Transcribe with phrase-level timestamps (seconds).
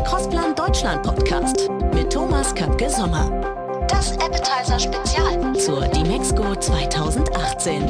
[0.00, 3.84] der Crossplan Deutschland Podcast mit Thomas Köpke Sommer.
[3.86, 7.82] Das Appetizer Spezial zur Dimexco 2018.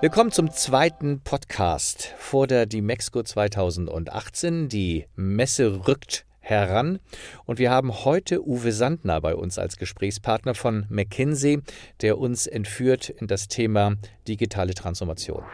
[0.00, 4.68] Willkommen zum zweiten Podcast vor der Dimexco 2018.
[4.68, 6.98] Die Messe rückt heran.
[7.44, 11.60] Und wir haben heute Uwe Sandner bei uns als Gesprächspartner von McKinsey,
[12.00, 13.94] der uns entführt in das Thema
[14.26, 15.44] digitale Transformation.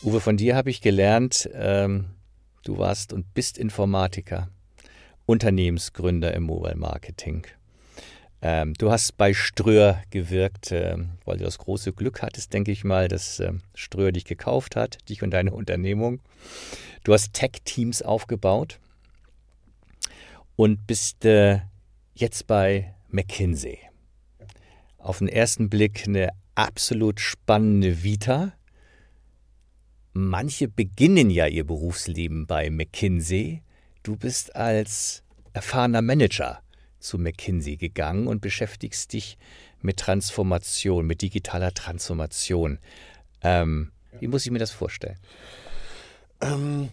[0.00, 2.10] Uwe, von dir habe ich gelernt, ähm,
[2.62, 4.48] du warst und bist Informatiker,
[5.26, 7.44] Unternehmensgründer im Mobile Marketing.
[8.40, 12.84] Ähm, du hast bei Ströer gewirkt, äh, weil du das große Glück hattest, denke ich
[12.84, 16.20] mal, dass äh, Ströer dich gekauft hat, dich und deine Unternehmung.
[17.02, 18.78] Du hast Tech-Teams aufgebaut
[20.54, 21.62] und bist äh,
[22.14, 23.80] jetzt bei McKinsey.
[24.98, 28.52] Auf den ersten Blick eine absolut spannende Vita.
[30.20, 33.62] Manche beginnen ja ihr Berufsleben bei McKinsey.
[34.02, 36.60] Du bist als erfahrener Manager
[36.98, 39.38] zu McKinsey gegangen und beschäftigst dich
[39.80, 42.80] mit Transformation, mit digitaler Transformation.
[43.42, 45.18] Ähm, wie muss ich mir das vorstellen?
[46.40, 46.88] Ähm,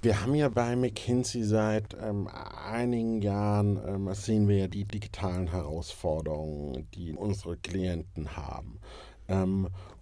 [0.00, 5.50] wir haben ja bei McKinsey seit ähm, einigen Jahren, ähm, sehen wir ja die digitalen
[5.50, 8.80] Herausforderungen, die unsere Klienten haben.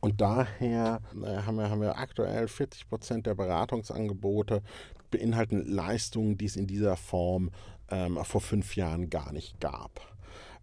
[0.01, 4.63] Und daher äh, haben, wir, haben wir aktuell 40 Prozent der Beratungsangebote
[5.11, 7.51] beinhalten Leistungen, die es in dieser Form
[7.91, 10.01] ähm, vor fünf Jahren gar nicht gab.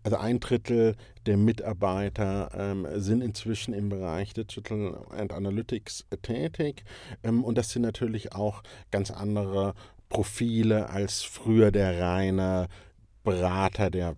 [0.03, 6.85] Also ein Drittel der Mitarbeiter ähm, sind inzwischen im Bereich Digital and Analytics tätig.
[7.23, 9.73] Ähm, und das sind natürlich auch ganz andere
[10.09, 12.69] Profile als früher der reine
[13.23, 14.15] Berater, der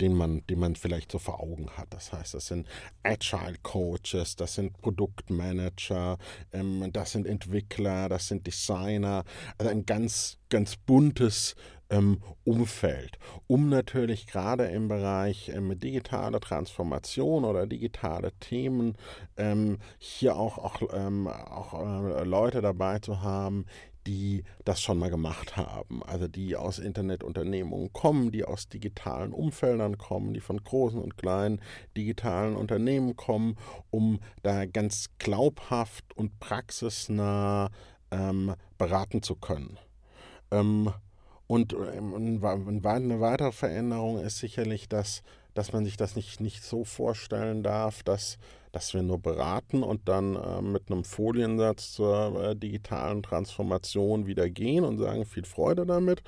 [0.00, 1.88] den man, den man vielleicht so vor Augen hat.
[1.90, 2.66] Das heißt, das sind
[3.02, 6.18] Agile Coaches, das sind Produktmanager,
[6.52, 9.24] ähm, das sind Entwickler, das sind Designer,
[9.58, 11.56] also ein ganz, ganz buntes
[11.90, 18.96] ähm, Umfeld, um natürlich gerade im Bereich ähm, digitale Transformation oder digitale Themen
[19.36, 23.66] ähm, hier auch, auch, ähm, auch äh, Leute dabei zu haben,
[24.06, 29.98] die das schon mal gemacht haben, also die aus Internetunternehmungen kommen, die aus digitalen Umfeldern
[29.98, 31.60] kommen, die von großen und kleinen
[31.96, 33.56] digitalen Unternehmen kommen,
[33.90, 37.70] um da ganz glaubhaft und praxisnah
[38.10, 39.78] ähm, beraten zu können.
[40.50, 40.92] Ähm,
[41.46, 45.22] und ähm, eine weitere Veränderung ist sicherlich, dass,
[45.54, 48.38] dass man sich das nicht, nicht so vorstellen darf, dass,
[48.76, 54.50] dass wir nur beraten und dann äh, mit einem Foliensatz zur äh, digitalen Transformation wieder
[54.50, 56.22] gehen und sagen, viel Freude damit,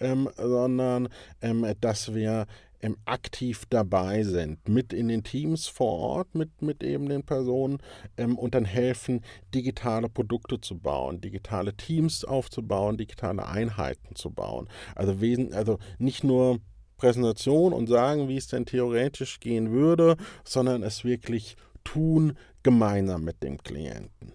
[0.00, 1.08] ähm, sondern
[1.40, 2.44] ähm, dass wir
[2.82, 7.78] ähm, aktiv dabei sind, mit in den Teams vor Ort, mit, mit eben den Personen
[8.18, 9.22] ähm, und dann helfen,
[9.54, 14.68] digitale Produkte zu bauen, digitale Teams aufzubauen, digitale Einheiten zu bauen.
[14.94, 16.58] Also, wesen, also nicht nur
[16.98, 23.42] Präsentation und sagen, wie es denn theoretisch gehen würde, sondern es wirklich tun gemeinsam mit
[23.42, 24.32] dem Klienten.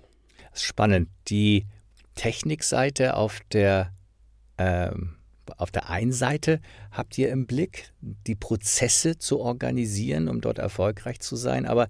[0.53, 1.09] Spannend.
[1.27, 1.65] Die
[2.15, 3.91] Technikseite auf der
[4.57, 5.15] ähm
[5.57, 6.61] auf der einen Seite
[6.91, 11.88] habt ihr im Blick, die Prozesse zu organisieren, um dort erfolgreich zu sein, aber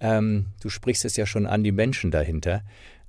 [0.00, 2.62] ähm, du sprichst es ja schon an, die Menschen dahinter.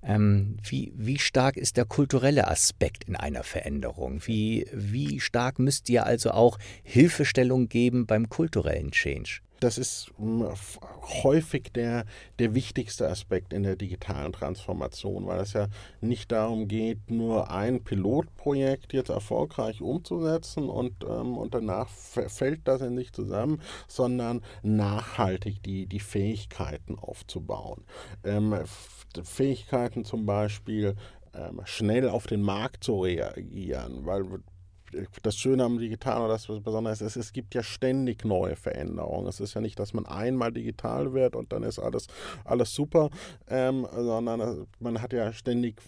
[0.03, 4.21] Ähm, wie, wie stark ist der kulturelle Aspekt in einer Veränderung?
[4.25, 9.41] Wie, wie stark müsst ihr also auch Hilfestellung geben beim kulturellen Change?
[9.65, 10.47] Das ist hm,
[11.23, 12.05] häufig der,
[12.37, 15.69] der wichtigste Aspekt in der digitalen Transformation, weil es ja
[16.01, 22.81] nicht darum geht, nur ein Pilotprojekt jetzt erfolgreich umzusetzen und, ähm, und danach fällt das
[22.81, 27.85] in sich zusammen, sondern nachhaltig die, die Fähigkeiten aufzubauen.
[28.23, 28.53] Ähm,
[29.23, 30.95] Fähigkeiten zum Beispiel,
[31.33, 34.25] ähm, schnell auf den Markt zu reagieren, weil
[35.21, 39.27] das Schöne am Digitalen oder das Besondere ist, es, gibt ja ständig neue Veränderungen.
[39.27, 42.07] Es ist ja nicht, dass man einmal digital wird und dann ist alles,
[42.43, 43.09] alles super,
[43.47, 45.81] ähm, sondern äh, man hat ja ständig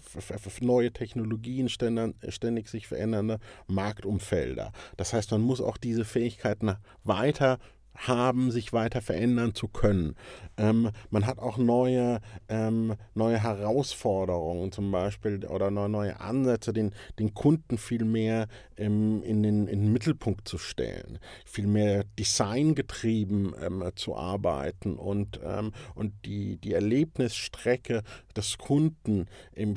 [0.62, 4.71] neue Technologien, ständig sich verändernde Marktumfelder.
[4.98, 7.60] Das heißt, man muss auch diese Fähigkeiten weiter
[7.98, 10.16] haben, sich weiter verändern zu können.
[10.58, 16.94] Ähm, man hat auch neue, ähm, neue Herausforderungen zum Beispiel oder neue, neue Ansätze, den,
[17.20, 18.48] den Kunden viel mehr
[18.78, 25.40] ähm, in, den, in den Mittelpunkt zu stellen, viel mehr designgetrieben ähm, zu arbeiten und,
[25.44, 28.04] ähm, und die, die Erlebnisstrecke
[28.36, 29.76] des Kunden im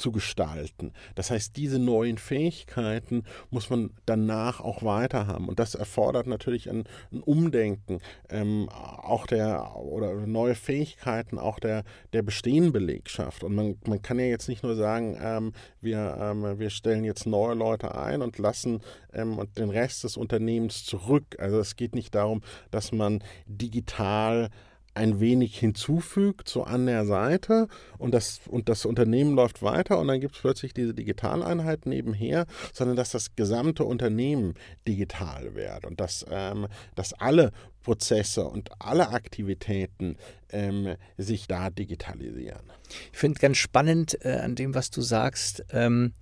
[0.00, 0.92] zu gestalten.
[1.14, 5.48] Das heißt, diese neuen Fähigkeiten muss man danach auch weiter haben.
[5.48, 11.84] Und das erfordert natürlich ein, ein Umdenken, ähm, auch der oder neue Fähigkeiten auch der,
[12.12, 13.44] der bestehenden Belegschaft.
[13.44, 17.26] Und man, man kann ja jetzt nicht nur sagen, ähm, wir, ähm, wir stellen jetzt
[17.26, 18.80] neue Leute ein und lassen
[19.12, 21.36] ähm, den Rest des Unternehmens zurück.
[21.38, 24.50] Also es geht nicht darum, dass man digital
[24.94, 30.08] ein wenig hinzufügt, so an der Seite und das, und das Unternehmen läuft weiter und
[30.08, 34.54] dann gibt es plötzlich diese Digitaleinheit nebenher, sondern dass das gesamte Unternehmen
[34.86, 37.52] digital wird und dass, ähm, dass alle
[37.82, 40.16] Prozesse und alle Aktivitäten
[40.50, 42.72] ähm, sich da digitalisieren.
[43.12, 46.12] Ich finde ganz spannend äh, an dem, was du sagst, ähm,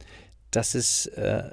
[0.51, 1.51] dass es äh,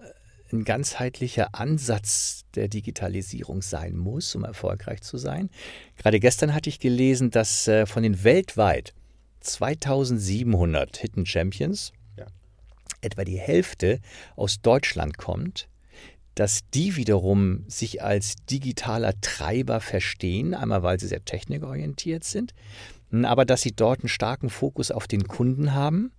[0.56, 5.50] ein ganzheitlicher Ansatz der Digitalisierung sein muss, um erfolgreich zu sein.
[5.98, 8.94] Gerade gestern hatte ich gelesen, dass äh, von den weltweit
[9.42, 12.26] 2700 Hidden Champions ja.
[13.02, 14.00] etwa die Hälfte
[14.36, 15.68] aus Deutschland kommt,
[16.34, 22.54] dass die wiederum sich als digitaler Treiber verstehen, einmal weil sie sehr technikorientiert sind,
[23.24, 26.12] aber dass sie dort einen starken Fokus auf den Kunden haben,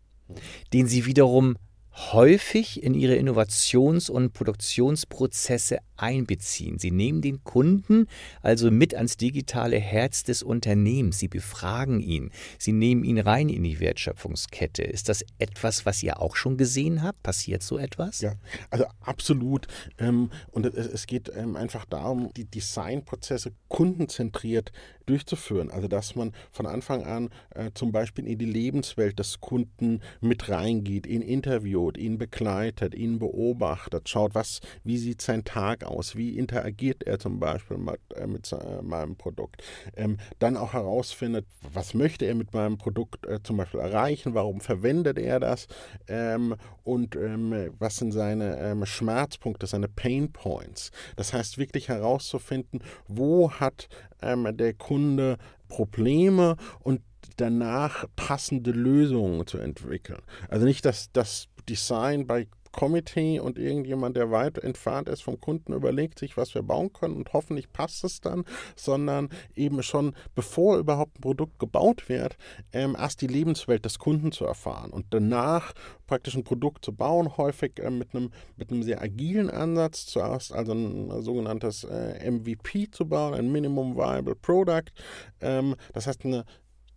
[0.73, 1.57] den sie wiederum
[1.97, 6.79] häufig in ihre Innovations- und Produktionsprozesse einbeziehen.
[6.79, 8.07] Sie nehmen den Kunden
[8.43, 11.19] also mit ans digitale Herz des Unternehmens.
[11.19, 12.31] Sie befragen ihn.
[12.59, 14.83] Sie nehmen ihn rein in die Wertschöpfungskette.
[14.83, 17.23] Ist das etwas, was ihr auch schon gesehen habt?
[17.23, 18.21] Passiert so etwas?
[18.21, 18.35] Ja,
[18.71, 19.67] also absolut.
[19.99, 24.71] Ähm, und es geht ähm, einfach darum, die Designprozesse kundenzentriert
[25.07, 25.71] durchzuführen.
[25.71, 30.49] Also dass man von Anfang an äh, zum Beispiel in die Lebenswelt des Kunden mit
[30.49, 36.37] reingeht, ihn interviewt, ihn begleitet, ihn beobachtet, schaut, was, wie sieht sein Tag aus, wie
[36.37, 39.63] interagiert er zum Beispiel mit, äh, mit äh, meinem Produkt.
[39.97, 44.61] Ähm, dann auch herausfindet, was möchte er mit meinem Produkt äh, zum Beispiel erreichen, warum
[44.61, 45.67] verwendet er das
[46.09, 46.55] ähm,
[46.85, 50.91] und ähm, was sind seine ähm, Schmerzpunkte, seine Pain Points.
[51.17, 53.89] Das heißt wirklich herauszufinden, wo hat
[54.23, 57.01] ähm, der Kunde Probleme und
[57.37, 60.23] danach passende Lösungen zu entwickeln.
[60.49, 62.47] Also nicht, dass das Design bei
[62.77, 67.17] Committee und irgendjemand, der weit entfernt ist vom Kunden, überlegt sich, was wir bauen können
[67.17, 68.45] und hoffentlich passt es dann,
[68.77, 72.37] sondern eben schon bevor überhaupt ein Produkt gebaut wird,
[72.75, 75.73] ähm, erst die Lebenswelt des Kunden zu erfahren und danach
[76.07, 80.53] praktisch ein Produkt zu bauen, häufig äh, mit, einem, mit einem sehr agilen Ansatz, zuerst
[80.53, 84.93] also ein, ein sogenanntes äh, MVP zu bauen, ein Minimum Viable Product.
[85.41, 86.45] Ähm, das heißt, eine,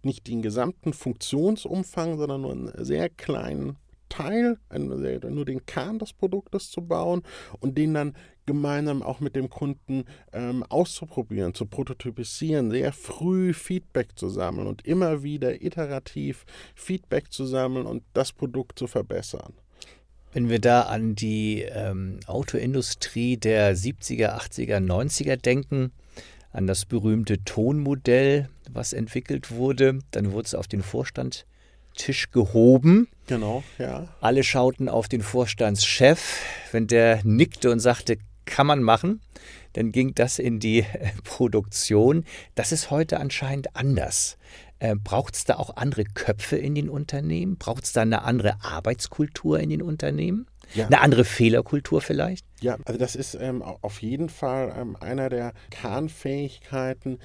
[0.03, 3.77] nicht den gesamten Funktionsumfang, sondern nur einen sehr kleinen
[4.09, 7.23] Teil, nur den Kern des Produktes zu bauen
[7.59, 8.15] und den dann
[8.45, 14.85] gemeinsam auch mit dem Kunden ähm, auszuprobieren, zu prototypisieren, sehr früh Feedback zu sammeln und
[14.87, 19.53] immer wieder iterativ Feedback zu sammeln und das Produkt zu verbessern.
[20.33, 25.91] Wenn wir da an die ähm, Autoindustrie der 70er, 80er, 90er denken,
[26.51, 31.45] an das berühmte Tonmodell, was entwickelt wurde, dann wurde es auf den Vorstand
[31.99, 33.07] Tisch gehoben.
[33.27, 34.07] Genau, ja.
[34.21, 36.41] Alle schauten auf den Vorstandschef.
[36.71, 39.21] Wenn der nickte und sagte, kann man machen,
[39.73, 40.85] dann ging das in die
[41.23, 42.25] Produktion.
[42.55, 44.37] Das ist heute anscheinend anders.
[44.79, 47.57] Äh, Braucht es da auch andere Köpfe in den Unternehmen?
[47.57, 50.47] Braucht es da eine andere Arbeitskultur in den Unternehmen?
[50.73, 50.85] Ja.
[50.85, 52.45] Eine andere Fehlerkultur vielleicht?
[52.61, 57.19] Ja, also das ist ähm, auf jeden Fall ähm, einer der Kernfähigkeiten,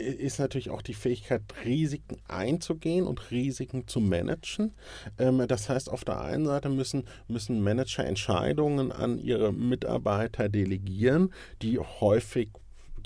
[0.00, 4.72] ist natürlich auch die Fähigkeit, Risiken einzugehen und Risiken zu managen.
[5.18, 11.32] Ähm, das heißt, auf der einen Seite müssen, müssen Manager Entscheidungen an ihre Mitarbeiter delegieren,
[11.62, 12.50] die häufig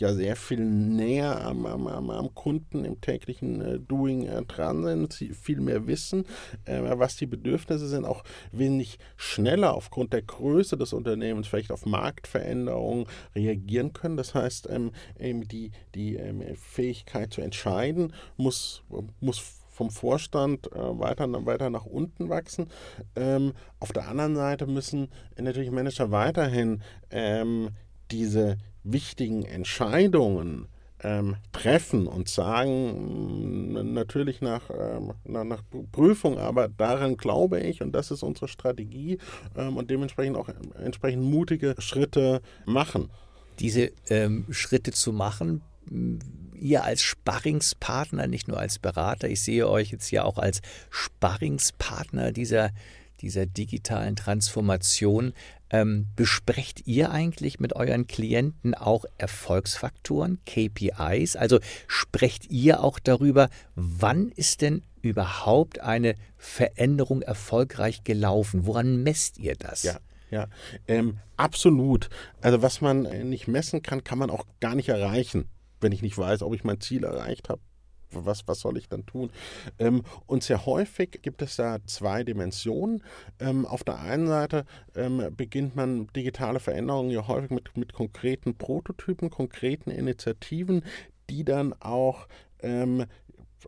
[0.01, 5.15] ja sehr viel näher am, am, am Kunden im täglichen äh, Doing äh, dran sind,
[5.15, 6.25] viel mehr wissen,
[6.65, 11.87] äh, was die Bedürfnisse sind, auch wenig schneller aufgrund der Größe des Unternehmens vielleicht auf
[11.87, 14.17] Marktveränderungen reagieren können.
[14.17, 18.83] Das heißt, ähm, ähm, die, die ähm, Fähigkeit zu entscheiden muss,
[19.21, 22.69] muss vom Vorstand äh, weiter, weiter nach unten wachsen.
[23.17, 27.71] Ähm, auf der anderen Seite müssen natürlich Manager weiterhin ähm,
[28.11, 30.69] diese wichtigen Entscheidungen
[31.03, 35.63] ähm, treffen und sagen, natürlich nach, ähm, nach, nach,
[35.93, 39.19] Prüfung, aber daran glaube ich und das ist unsere Strategie
[39.57, 40.49] ähm, und dementsprechend auch
[40.83, 43.11] entsprechend mutige Schritte machen.
[43.59, 45.63] Diese ähm, Schritte zu machen,
[46.59, 52.33] ihr als Sparringspartner, nicht nur als Berater, ich sehe euch jetzt ja auch als Sparringspartner
[52.33, 52.71] dieser,
[53.21, 55.35] dieser digitalen Transformation.
[55.75, 61.35] Ähm, besprecht ihr eigentlich mit euren Klienten auch Erfolgsfaktoren, KPIs?
[61.35, 68.67] Also sprecht ihr auch darüber, wann ist denn überhaupt eine Veränderung erfolgreich gelaufen?
[68.67, 69.83] Woran messt ihr das?
[69.83, 69.99] Ja.
[70.31, 70.47] Ja,
[70.89, 72.09] ähm, absolut.
[72.41, 75.49] Also was man nicht messen kann, kann man auch gar nicht erreichen,
[75.81, 77.61] wenn ich nicht weiß, ob ich mein Ziel erreicht habe
[78.15, 79.31] was, was soll ich dann tun?
[79.79, 83.03] Ähm, und sehr häufig gibt es da zwei Dimensionen.
[83.41, 88.57] Ähm, auf der einen Seite ähm, beginnt man digitale Veränderungen ja häufig mit, mit konkreten
[88.57, 90.83] Prototypen, konkreten Initiativen,
[91.31, 92.29] die dann auch
[92.61, 93.05] ähm,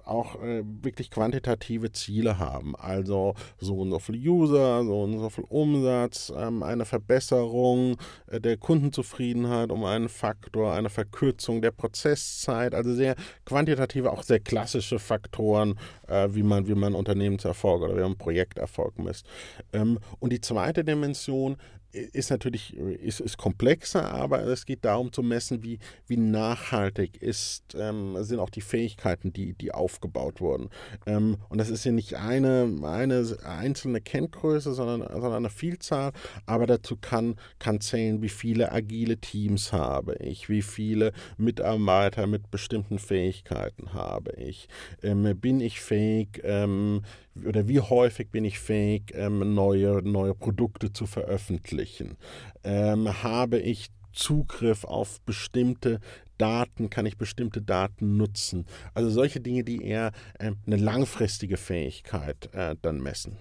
[0.04, 2.76] auch äh, wirklich quantitative Ziele haben.
[2.76, 8.40] Also so und so viel User, so und so viel Umsatz, ähm, eine Verbesserung äh,
[8.40, 14.98] der Kundenzufriedenheit um einen Faktor, eine Verkürzung der Prozesszeit, also sehr quantitative, auch sehr klassische
[14.98, 19.26] Faktoren, äh, wie, man, wie man Unternehmenserfolg oder wie man Projekterfolg misst.
[19.72, 21.56] Ähm, und die zweite Dimension
[21.96, 27.74] ist natürlich ist, ist komplexer, aber es geht darum zu messen, wie, wie nachhaltig ist,
[27.78, 30.70] ähm, sind auch die Fähigkeiten, die, die aufgebaut wurden.
[31.06, 36.12] Ähm, und das ist ja nicht eine, eine einzelne Kenngröße, sondern, sondern eine Vielzahl,
[36.44, 42.50] aber dazu kann, kann zählen, wie viele agile Teams habe ich, wie viele Mitarbeiter mit
[42.50, 44.68] bestimmten Fähigkeiten habe ich,
[45.02, 47.02] ähm, bin ich fähig, ähm,
[47.44, 52.16] oder wie häufig bin ich fähig, ähm, neue, neue Produkte zu veröffentlichen?
[52.64, 56.00] Ähm, habe ich Zugriff auf bestimmte
[56.38, 58.66] Daten, kann ich bestimmte Daten nutzen?
[58.94, 63.36] Also solche Dinge, die eher äh, eine langfristige Fähigkeit äh, dann messen.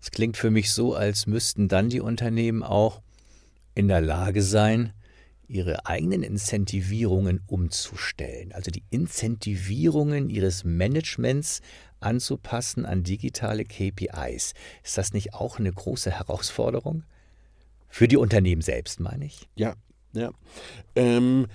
[0.00, 3.02] Es klingt für mich so, als müssten dann die Unternehmen auch
[3.74, 4.92] in der Lage sein,
[5.48, 8.52] ihre eigenen Incentivierungen umzustellen.
[8.52, 11.62] Also die Incentivierungen ihres Managements
[12.00, 14.54] anzupassen an digitale KPIs.
[14.84, 17.04] Ist das nicht auch eine große Herausforderung?
[17.88, 19.48] Für die Unternehmen selbst, meine ich?
[19.56, 19.74] Ja,
[20.12, 20.30] ja.
[20.94, 21.46] Ähm,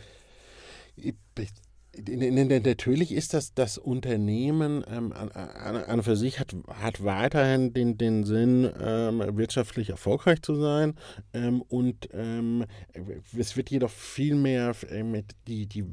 [1.95, 8.23] Natürlich ist das das Unternehmen ähm, an, an, für sich hat, hat weiterhin den, den
[8.23, 10.95] Sinn, ähm, wirtschaftlich erfolgreich zu sein
[11.33, 12.65] ähm, und ähm,
[13.37, 15.03] es wird jedoch viel mehr äh,
[15.47, 15.85] die, die,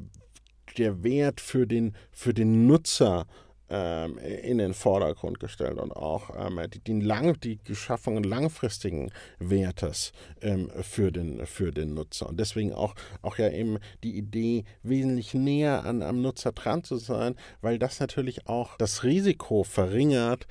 [0.79, 3.27] der Wert für den, für den Nutzer ähm,
[3.71, 10.11] in den Vordergrund gestellt und auch ähm, die, die, lang, die Schaffung langfristigen Wertes
[10.41, 12.27] ähm, für, den, für den Nutzer.
[12.27, 16.97] Und deswegen auch, auch ja eben die Idee, wesentlich näher an, am Nutzer dran zu
[16.97, 20.47] sein, weil das natürlich auch das Risiko verringert,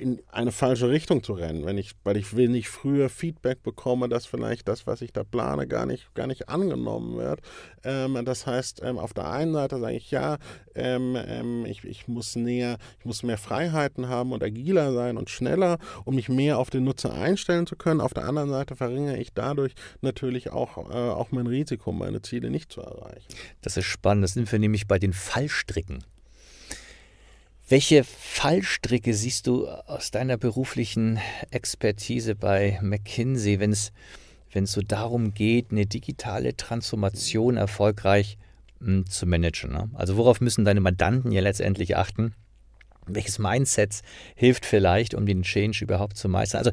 [0.00, 4.26] in eine falsche Richtung zu rennen, wenn ich, weil ich wenig früher Feedback bekomme, dass
[4.26, 7.40] vielleicht das, was ich da plane, gar nicht, gar nicht angenommen wird.
[7.84, 10.38] Ähm, das heißt, ähm, auf der einen Seite sage ich ja,
[10.74, 15.28] ähm, ähm, ich, ich muss näher, ich muss mehr Freiheiten haben und agiler sein und
[15.28, 18.00] schneller, um mich mehr auf den Nutzer einstellen zu können.
[18.00, 22.50] Auf der anderen Seite verringere ich dadurch natürlich auch, äh, auch mein Risiko, meine Ziele
[22.50, 23.26] nicht zu erreichen.
[23.60, 24.24] Das ist spannend.
[24.24, 26.04] Das sind wir nämlich bei den Fallstricken.
[27.70, 31.20] Welche Fallstricke siehst du aus deiner beruflichen
[31.52, 33.92] Expertise bei McKinsey, wenn es
[34.50, 38.38] wenn es so darum geht, eine digitale Transformation erfolgreich
[38.80, 39.70] mh, hm, zu managen?
[39.70, 39.88] Ne?
[39.94, 42.34] Also worauf müssen deine Mandanten ja letztendlich achten?
[43.06, 44.00] Welches Mindset
[44.34, 46.58] hilft vielleicht, um den Change überhaupt zu meistern?
[46.58, 46.72] Also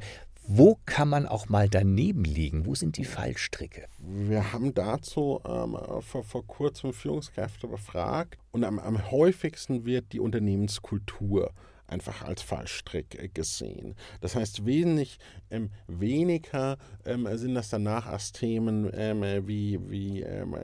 [0.50, 2.66] wo kann man auch mal daneben liegen?
[2.66, 3.88] Wo sind die Fallstricke?
[4.00, 10.22] Wir haben dazu ähm, vor, vor kurzem Führungskräfte befragt und am, am häufigsten wird die
[10.22, 11.52] Unternehmenskultur
[11.86, 13.96] einfach als Fallstrick äh, gesehen.
[14.22, 20.56] Das heißt, wesentlich ähm, weniger ähm, sind das danach als Themen ähm, wie, wie ähm,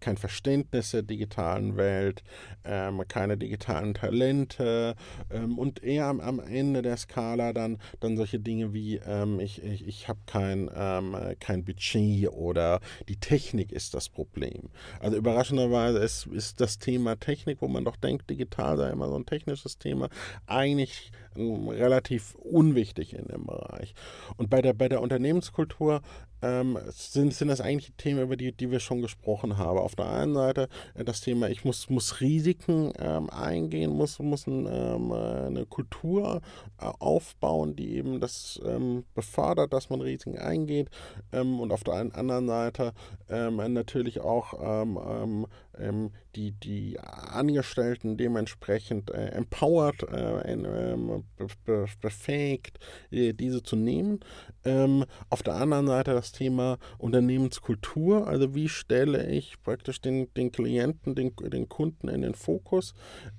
[0.00, 2.22] kein Verständnis der digitalen Welt,
[2.64, 4.94] ähm, keine digitalen Talente
[5.30, 9.62] ähm, und eher am, am, Ende der Skala dann, dann solche Dinge wie ähm, ich,
[9.62, 14.70] ich, ich habe kein, ähm, kein Budget oder die Technik ist das Problem.
[15.00, 19.16] Also überraschenderweise ist, ist das Thema Technik, wo man doch denkt, digital sei immer so
[19.16, 20.08] ein technisches Thema,
[20.46, 23.94] eigentlich ähm, relativ unwichtig in dem Bereich.
[24.36, 26.02] Und bei der, bei der Unternehmenskultur
[26.42, 29.78] ähm, sind, sind das eigentlich Themen, über die, die wir schon gesprochen haben.
[29.78, 34.46] Auf der einen Seite äh, das Thema, ich muss, muss Risiken ähm, eingehen, muss, muss
[34.46, 36.40] ein, ähm, eine Kultur
[36.80, 40.88] äh, aufbauen, die eben das ähm, befördert, dass man Risiken eingeht.
[41.32, 42.92] Ähm, und auf der anderen Seite
[43.28, 44.54] ähm, natürlich auch
[45.80, 51.24] ähm, die, die Angestellten dementsprechend äh, empowert, äh, ähm,
[51.64, 52.78] be befähigt,
[53.10, 54.20] äh, diese zu nehmen.
[54.64, 60.52] Ähm, auf der anderen Seite das Thema Unternehmenskultur, also wie stelle ich praktisch den, den
[60.52, 62.94] Klienten, den, den Kunden in den Fokus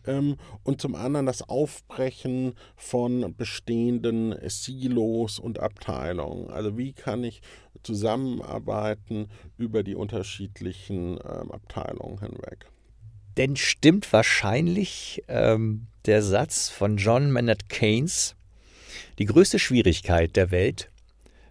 [0.05, 6.49] ähm, und zum anderen das Aufbrechen von bestehenden Silos und Abteilungen.
[6.49, 7.41] Also wie kann ich
[7.83, 12.65] zusammenarbeiten über die unterschiedlichen ähm, Abteilungen hinweg.
[13.37, 18.35] Denn stimmt wahrscheinlich ähm, der Satz von John Maynard Keynes,
[19.17, 20.89] die größte Schwierigkeit der Welt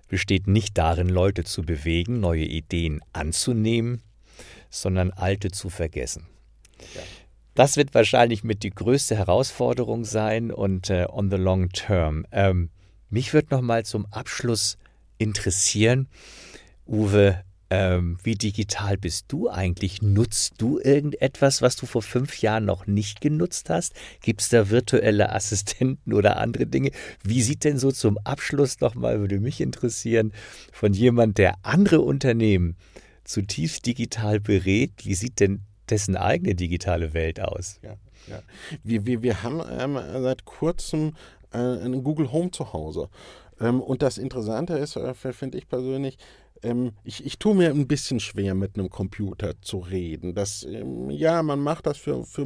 [0.08, 4.02] besteht nicht darin, Leute zu bewegen, neue Ideen anzunehmen,
[4.70, 6.26] sondern alte zu vergessen.
[6.94, 7.02] Ja.
[7.54, 12.24] Das wird wahrscheinlich mit die größte Herausforderung sein und äh, on the long term.
[12.30, 12.70] Ähm,
[13.10, 14.78] mich würde noch mal zum Abschluss
[15.18, 16.08] interessieren,
[16.86, 20.00] Uwe, ähm, wie digital bist du eigentlich?
[20.00, 23.94] Nutzt du irgendetwas, was du vor fünf Jahren noch nicht genutzt hast?
[24.22, 26.92] Gibt es da virtuelle Assistenten oder andere Dinge?
[27.22, 30.32] Wie sieht denn so zum Abschluss nochmal, würde mich interessieren,
[30.72, 32.76] von jemand, der andere Unternehmen
[33.24, 35.60] zutiefst digital berät, wie sieht denn
[35.90, 37.80] dessen eigene digitale Welt aus?
[37.82, 37.96] Ja,
[38.28, 38.42] ja.
[38.82, 41.14] Wir, wir, wir haben ähm, seit kurzem
[41.52, 43.10] äh, einen Google Home zu Hause.
[43.60, 46.18] Ähm, und das Interessante ist, äh, finde ich persönlich,
[46.62, 50.34] ähm, ich, ich tue mir ein bisschen schwer, mit einem Computer zu reden.
[50.34, 52.44] Das, ähm, ja, man macht das für, für,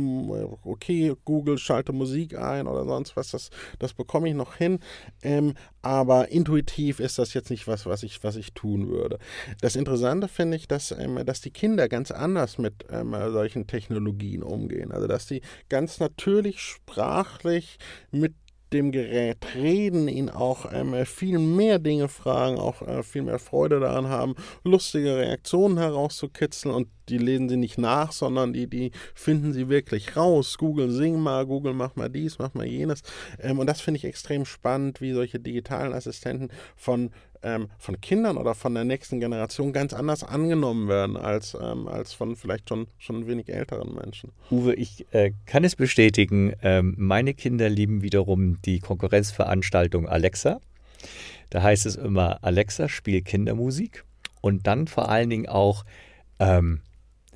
[0.65, 4.79] okay, Google schalte Musik ein oder sonst was, das, das bekomme ich noch hin.
[5.23, 9.19] Ähm, aber intuitiv ist das jetzt nicht was, was ich, was ich tun würde.
[9.61, 14.43] Das Interessante finde ich, dass, ähm, dass die Kinder ganz anders mit ähm, solchen Technologien
[14.43, 14.93] umgehen.
[14.93, 17.79] Also, dass sie ganz natürlich sprachlich
[18.11, 18.35] mit
[18.73, 23.81] dem Gerät reden, ihn auch ähm, viel mehr Dinge fragen, auch äh, viel mehr Freude
[23.81, 29.53] daran haben, lustige Reaktionen herauszukitzeln und die lesen sie nicht nach, sondern die, die finden
[29.53, 30.59] sie wirklich raus.
[30.59, 33.03] Google sing mal, Google mach mal dies, mach mal jenes.
[33.41, 37.11] Ähm, und das finde ich extrem spannend, wie solche digitalen Assistenten von
[37.45, 42.13] ähm, von Kindern oder von der nächsten Generation ganz anders angenommen werden als, ähm, als
[42.13, 44.31] von vielleicht schon, schon wenig älteren Menschen.
[44.51, 50.61] Uwe, ich äh, kann es bestätigen, ähm, meine Kinder lieben wiederum die Konkurrenzveranstaltung Alexa.
[51.51, 54.05] Da heißt es immer, Alexa, spiel Kindermusik.
[54.41, 55.85] Und dann vor allen Dingen auch,
[56.39, 56.81] ähm,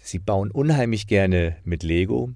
[0.07, 2.31] sie bauen unheimlich gerne mit Lego.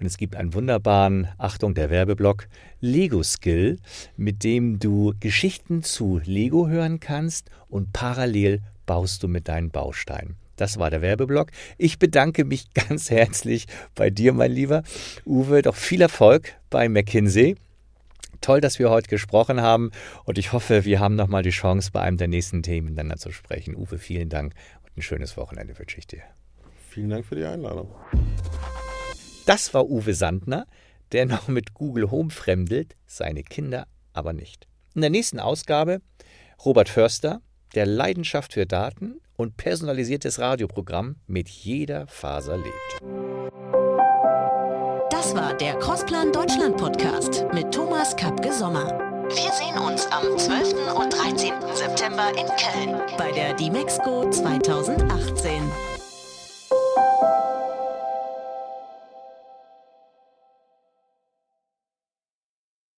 [0.00, 2.48] Und es gibt einen wunderbaren, Achtung, der Werbeblock,
[2.80, 3.78] Lego-Skill,
[4.16, 10.36] mit dem du Geschichten zu Lego hören kannst und parallel baust du mit deinen Bausteinen.
[10.56, 11.50] Das war der Werbeblock.
[11.78, 14.82] Ich bedanke mich ganz herzlich bei dir, mein lieber
[15.24, 15.62] Uwe.
[15.62, 17.56] Doch viel Erfolg bei McKinsey.
[18.40, 19.90] Toll, dass wir heute gesprochen haben
[20.24, 23.32] und ich hoffe, wir haben nochmal die Chance, bei einem der nächsten Themen miteinander zu
[23.32, 23.74] sprechen.
[23.74, 26.22] Uwe, vielen Dank und ein schönes Wochenende wünsche ich dir.
[26.94, 27.92] Vielen Dank für die Einladung.
[29.46, 30.64] Das war Uwe Sandner,
[31.10, 34.68] der noch mit Google Home fremdelt, seine Kinder aber nicht.
[34.94, 36.02] In der nächsten Ausgabe
[36.64, 37.40] Robert Förster,
[37.74, 43.02] der Leidenschaft für Daten und personalisiertes Radioprogramm mit jeder Faser lebt.
[45.10, 48.96] Das war der Crossplan Deutschland Podcast mit Thomas Kapke Sommer.
[49.30, 50.94] Wir sehen uns am 12.
[50.94, 51.54] und 13.
[51.74, 55.93] September in Köln bei der Dimexco 2018.